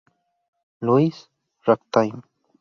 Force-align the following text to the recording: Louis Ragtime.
Louis 0.81 1.29
Ragtime. 1.67 2.23